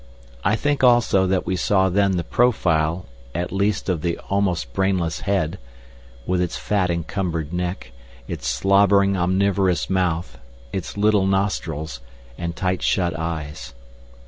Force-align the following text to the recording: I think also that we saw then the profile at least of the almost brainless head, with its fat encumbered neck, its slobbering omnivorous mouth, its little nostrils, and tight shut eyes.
I 0.43 0.55
think 0.55 0.83
also 0.83 1.27
that 1.27 1.45
we 1.45 1.55
saw 1.55 1.87
then 1.87 2.13
the 2.13 2.23
profile 2.23 3.05
at 3.35 3.51
least 3.51 3.87
of 3.87 4.01
the 4.01 4.17
almost 4.31 4.73
brainless 4.73 5.19
head, 5.29 5.59
with 6.25 6.41
its 6.41 6.57
fat 6.57 6.89
encumbered 6.89 7.53
neck, 7.53 7.91
its 8.27 8.47
slobbering 8.47 9.15
omnivorous 9.15 9.91
mouth, 9.91 10.39
its 10.73 10.97
little 10.97 11.27
nostrils, 11.27 12.01
and 12.35 12.55
tight 12.55 12.81
shut 12.81 13.13
eyes. 13.15 13.75